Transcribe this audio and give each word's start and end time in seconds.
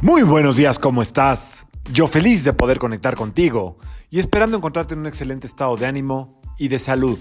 Muy 0.00 0.22
buenos 0.22 0.56
días, 0.56 0.78
¿cómo 0.78 1.02
estás? 1.02 1.66
Yo 1.92 2.06
feliz 2.06 2.44
de 2.44 2.52
poder 2.52 2.78
conectar 2.78 3.16
contigo 3.16 3.78
y 4.10 4.20
esperando 4.20 4.56
encontrarte 4.56 4.94
en 4.94 5.00
un 5.00 5.08
excelente 5.08 5.48
estado 5.48 5.76
de 5.76 5.86
ánimo 5.86 6.40
y 6.56 6.68
de 6.68 6.78
salud. 6.78 7.18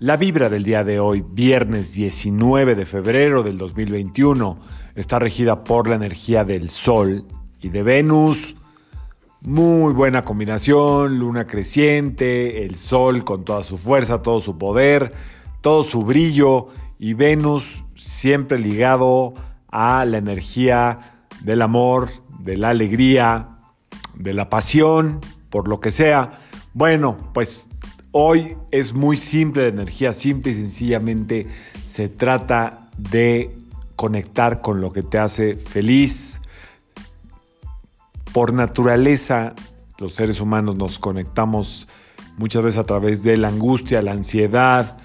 La 0.00 0.18
vibra 0.18 0.50
del 0.50 0.64
día 0.64 0.84
de 0.84 1.00
hoy, 1.00 1.24
viernes 1.26 1.94
19 1.94 2.74
de 2.74 2.84
febrero 2.84 3.42
del 3.42 3.56
2021, 3.56 4.58
está 4.94 5.18
regida 5.18 5.64
por 5.64 5.88
la 5.88 5.94
energía 5.94 6.44
del 6.44 6.68
Sol 6.68 7.26
y 7.62 7.70
de 7.70 7.82
Venus. 7.82 8.54
Muy 9.40 9.94
buena 9.94 10.24
combinación, 10.24 11.18
luna 11.18 11.46
creciente, 11.46 12.66
el 12.66 12.76
Sol 12.76 13.24
con 13.24 13.46
toda 13.46 13.62
su 13.62 13.78
fuerza, 13.78 14.20
todo 14.20 14.42
su 14.42 14.58
poder, 14.58 15.14
todo 15.62 15.82
su 15.82 16.02
brillo 16.02 16.66
y 16.98 17.14
Venus 17.14 17.82
siempre 17.96 18.58
ligado 18.58 19.32
a 19.70 20.04
la 20.04 20.18
energía 20.18 21.13
del 21.44 21.62
amor, 21.62 22.10
de 22.40 22.56
la 22.56 22.70
alegría, 22.70 23.58
de 24.16 24.34
la 24.34 24.48
pasión, 24.48 25.20
por 25.50 25.68
lo 25.68 25.78
que 25.78 25.92
sea. 25.92 26.32
Bueno, 26.72 27.16
pues 27.32 27.68
hoy 28.10 28.56
es 28.70 28.92
muy 28.92 29.16
simple 29.16 29.62
la 29.62 29.68
energía, 29.68 30.12
simple 30.12 30.52
y 30.52 30.54
sencillamente 30.56 31.46
se 31.86 32.08
trata 32.08 32.88
de 32.96 33.56
conectar 33.94 34.60
con 34.60 34.80
lo 34.80 34.92
que 34.92 35.02
te 35.02 35.18
hace 35.18 35.56
feliz. 35.56 36.40
Por 38.32 38.52
naturaleza, 38.52 39.54
los 39.98 40.14
seres 40.14 40.40
humanos 40.40 40.76
nos 40.76 40.98
conectamos 40.98 41.88
muchas 42.36 42.64
veces 42.64 42.78
a 42.78 42.84
través 42.84 43.22
de 43.22 43.36
la 43.36 43.48
angustia, 43.48 44.02
la 44.02 44.12
ansiedad, 44.12 44.96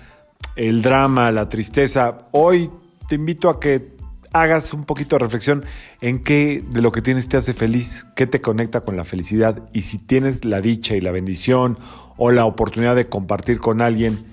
el 0.55 0.81
drama, 0.81 1.31
la 1.31 1.49
tristeza. 1.49 2.29
Hoy 2.31 2.71
te 3.07 3.15
invito 3.15 3.49
a 3.49 3.59
que 3.59 3.98
hagas 4.33 4.73
un 4.73 4.83
poquito 4.83 5.15
de 5.15 5.19
reflexión 5.23 5.65
en 6.01 6.23
qué 6.23 6.63
de 6.69 6.81
lo 6.81 6.91
que 6.91 7.01
tienes 7.01 7.27
te 7.27 7.37
hace 7.37 7.53
feliz, 7.53 8.05
qué 8.15 8.27
te 8.27 8.41
conecta 8.41 8.81
con 8.81 8.95
la 8.95 9.03
felicidad 9.03 9.69
y 9.73 9.81
si 9.81 9.97
tienes 9.97 10.45
la 10.45 10.61
dicha 10.61 10.95
y 10.95 11.01
la 11.01 11.11
bendición 11.11 11.77
o 12.17 12.31
la 12.31 12.45
oportunidad 12.45 12.95
de 12.95 13.07
compartir 13.07 13.59
con 13.59 13.81
alguien, 13.81 14.23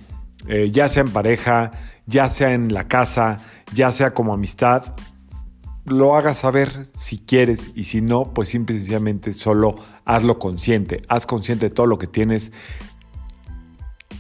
eh, 0.49 0.71
ya 0.71 0.89
sea 0.89 1.03
en 1.03 1.11
pareja, 1.11 1.73
ya 2.07 2.29
sea 2.29 2.53
en 2.53 2.73
la 2.73 2.89
casa, 2.89 3.41
ya 3.75 3.91
sea 3.91 4.13
como 4.13 4.35
amistad, 4.35 4.95
lo 5.85 6.17
hagas 6.17 6.39
saber 6.39 6.87
si 6.97 7.19
quieres 7.19 7.71
y 7.75 7.85
si 7.85 8.01
no, 8.01 8.35
pues 8.35 8.49
simple 8.49 8.75
y 8.75 8.79
sencillamente 8.79 9.33
solo 9.33 9.77
hazlo 10.05 10.39
consciente, 10.39 11.03
haz 11.09 11.27
consciente 11.27 11.69
de 11.69 11.75
todo 11.75 11.87
lo 11.87 11.99
que 11.99 12.09
tienes 12.09 12.53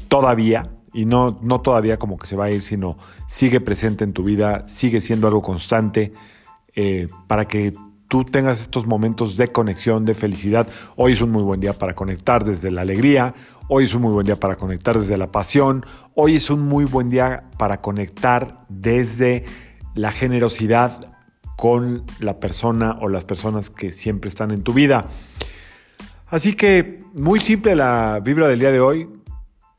todavía 0.08 0.75
y 0.96 1.04
no, 1.04 1.38
no 1.42 1.60
todavía 1.60 1.98
como 1.98 2.16
que 2.16 2.26
se 2.26 2.36
va 2.36 2.46
a 2.46 2.50
ir, 2.50 2.62
sino 2.62 2.96
sigue 3.28 3.60
presente 3.60 4.02
en 4.02 4.14
tu 4.14 4.24
vida, 4.24 4.66
sigue 4.66 5.02
siendo 5.02 5.28
algo 5.28 5.42
constante 5.42 6.14
eh, 6.74 7.06
para 7.26 7.46
que 7.46 7.74
tú 8.08 8.24
tengas 8.24 8.62
estos 8.62 8.86
momentos 8.86 9.36
de 9.36 9.48
conexión, 9.48 10.06
de 10.06 10.14
felicidad. 10.14 10.66
Hoy 10.96 11.12
es 11.12 11.20
un 11.20 11.32
muy 11.32 11.42
buen 11.42 11.60
día 11.60 11.74
para 11.74 11.94
conectar 11.94 12.46
desde 12.46 12.70
la 12.70 12.80
alegría, 12.80 13.34
hoy 13.68 13.84
es 13.84 13.94
un 13.94 14.00
muy 14.00 14.12
buen 14.12 14.24
día 14.24 14.40
para 14.40 14.56
conectar 14.56 14.96
desde 14.96 15.18
la 15.18 15.26
pasión, 15.26 15.84
hoy 16.14 16.36
es 16.36 16.48
un 16.48 16.62
muy 16.62 16.86
buen 16.86 17.10
día 17.10 17.44
para 17.58 17.82
conectar 17.82 18.64
desde 18.70 19.44
la 19.94 20.12
generosidad 20.12 21.14
con 21.58 22.04
la 22.20 22.40
persona 22.40 22.96
o 23.02 23.10
las 23.10 23.26
personas 23.26 23.68
que 23.68 23.92
siempre 23.92 24.28
están 24.28 24.50
en 24.50 24.62
tu 24.62 24.72
vida. 24.72 25.08
Así 26.28 26.56
que 26.56 27.02
muy 27.12 27.38
simple 27.38 27.76
la 27.76 28.18
vibra 28.24 28.48
del 28.48 28.60
día 28.60 28.72
de 28.72 28.80
hoy 28.80 29.15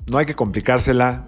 no 0.07 0.17
hay 0.17 0.25
que 0.25 0.35
complicársela. 0.35 1.27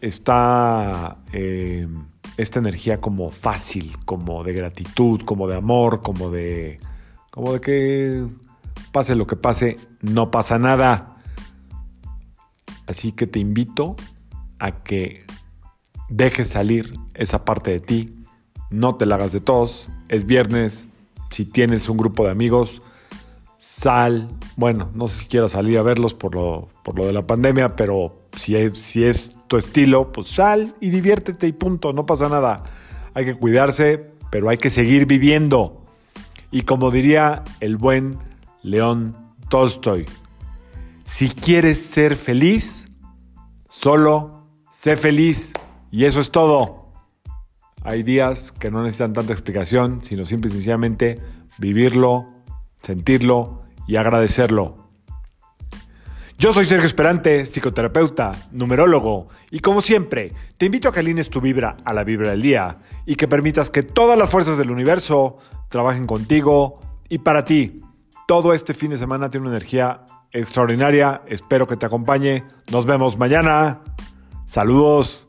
Está 0.00 1.18
eh, 1.32 1.88
esta 2.36 2.58
energía 2.60 3.00
como 3.00 3.30
fácil, 3.30 3.96
como 4.04 4.44
de 4.44 4.52
gratitud, 4.52 5.22
como 5.22 5.48
de 5.48 5.56
amor, 5.56 6.02
como 6.02 6.30
de, 6.30 6.78
como 7.30 7.52
de 7.52 7.60
que 7.60 8.26
pase 8.92 9.14
lo 9.16 9.26
que 9.26 9.36
pase, 9.36 9.76
no 10.02 10.30
pasa 10.30 10.58
nada. 10.58 11.16
Así 12.86 13.12
que 13.12 13.26
te 13.26 13.38
invito 13.38 13.96
a 14.58 14.82
que 14.82 15.26
dejes 16.08 16.48
salir 16.48 16.94
esa 17.14 17.44
parte 17.44 17.72
de 17.72 17.80
ti. 17.80 18.14
No 18.70 18.96
te 18.96 19.06
la 19.06 19.16
hagas 19.16 19.32
de 19.32 19.40
tos. 19.40 19.90
Es 20.08 20.26
viernes. 20.26 20.88
Si 21.30 21.44
tienes 21.44 21.88
un 21.88 21.96
grupo 21.96 22.24
de 22.24 22.30
amigos, 22.30 22.82
sal. 23.68 24.28
Bueno, 24.56 24.90
no 24.94 25.08
sé 25.08 25.22
si 25.22 25.28
quieras 25.28 25.52
salir 25.52 25.76
a 25.76 25.82
verlos 25.82 26.14
por 26.14 26.34
lo, 26.34 26.68
por 26.82 26.98
lo 26.98 27.06
de 27.06 27.12
la 27.12 27.26
pandemia, 27.26 27.76
pero 27.76 28.18
si 28.34 28.56
es, 28.56 28.78
si 28.78 29.04
es 29.04 29.36
tu 29.46 29.58
estilo, 29.58 30.10
pues 30.10 30.28
sal 30.28 30.74
y 30.80 30.88
diviértete 30.88 31.46
y 31.46 31.52
punto, 31.52 31.92
no 31.92 32.06
pasa 32.06 32.30
nada. 32.30 32.62
Hay 33.12 33.26
que 33.26 33.34
cuidarse, 33.34 34.10
pero 34.30 34.48
hay 34.48 34.56
que 34.56 34.70
seguir 34.70 35.04
viviendo. 35.04 35.82
Y 36.50 36.62
como 36.62 36.90
diría 36.90 37.44
el 37.60 37.76
buen 37.76 38.18
León 38.62 39.14
Tolstoy, 39.50 40.06
si 41.04 41.28
quieres 41.28 41.78
ser 41.84 42.16
feliz, 42.16 42.88
solo 43.68 44.46
sé 44.70 44.96
feliz. 44.96 45.52
Y 45.90 46.06
eso 46.06 46.20
es 46.20 46.30
todo. 46.30 46.94
Hay 47.82 48.02
días 48.02 48.50
que 48.50 48.70
no 48.70 48.82
necesitan 48.82 49.12
tanta 49.12 49.32
explicación, 49.32 50.02
sino 50.02 50.24
simple 50.24 50.50
y 50.50 50.54
sencillamente 50.54 51.20
vivirlo, 51.58 52.37
sentirlo 52.82 53.62
y 53.86 53.96
agradecerlo. 53.96 54.88
Yo 56.38 56.52
soy 56.52 56.66
Sergio 56.66 56.86
Esperante, 56.86 57.44
psicoterapeuta, 57.44 58.48
numerólogo, 58.52 59.26
y 59.50 59.58
como 59.58 59.80
siempre, 59.80 60.32
te 60.56 60.66
invito 60.66 60.88
a 60.88 60.92
que 60.92 61.00
alines 61.00 61.30
tu 61.30 61.40
vibra 61.40 61.76
a 61.84 61.92
la 61.92 62.04
vibra 62.04 62.30
del 62.30 62.42
día 62.42 62.78
y 63.06 63.16
que 63.16 63.26
permitas 63.26 63.72
que 63.72 63.82
todas 63.82 64.16
las 64.16 64.30
fuerzas 64.30 64.56
del 64.56 64.70
universo 64.70 65.38
trabajen 65.68 66.06
contigo 66.06 66.78
y 67.08 67.18
para 67.18 67.44
ti. 67.44 67.82
Todo 68.28 68.54
este 68.54 68.72
fin 68.72 68.90
de 68.90 68.98
semana 68.98 69.30
tiene 69.30 69.48
una 69.48 69.56
energía 69.56 70.04
extraordinaria, 70.30 71.22
espero 71.26 71.66
que 71.66 71.74
te 71.74 71.86
acompañe. 71.86 72.44
Nos 72.70 72.86
vemos 72.86 73.18
mañana. 73.18 73.80
Saludos. 74.46 75.26